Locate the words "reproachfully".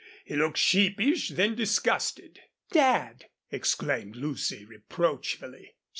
4.65-5.75